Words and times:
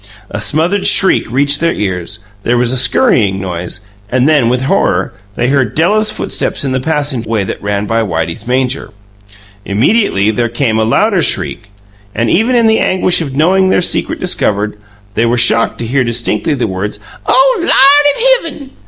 A 0.31 0.41
smothered 0.41 0.87
shriek 0.87 1.29
reached 1.29 1.59
their 1.59 1.75
ears; 1.75 2.17
there 2.41 2.57
was 2.57 2.71
a 2.71 2.77
scurrying 2.79 3.39
noise, 3.39 3.81
and 4.09 4.27
then, 4.27 4.49
with 4.49 4.61
horror, 4.63 5.13
they 5.35 5.49
heard 5.49 5.75
Della's 5.75 6.09
footsteps 6.09 6.65
in 6.65 6.71
the 6.71 6.79
passageway 6.79 7.43
that 7.43 7.61
ran 7.61 7.85
by 7.85 8.01
Whitey's 8.01 8.47
manger. 8.47 8.89
Immediately 9.63 10.31
there 10.31 10.49
came 10.49 10.79
a 10.79 10.83
louder 10.85 11.21
shriek, 11.21 11.69
and 12.15 12.31
even 12.31 12.55
in 12.55 12.65
the 12.65 12.79
anguish 12.79 13.21
of 13.21 13.35
knowing 13.35 13.69
their 13.69 13.83
secret 13.83 14.19
discovered, 14.19 14.75
they 15.13 15.27
were 15.27 15.37
shocked 15.37 15.77
to 15.77 15.85
hear 15.85 16.03
distinctly 16.03 16.55
the 16.55 16.65
words, 16.65 16.99
"O 17.27 17.57
Lard 17.63 18.49
in 18.55 18.59
hivvin!" 18.59 18.69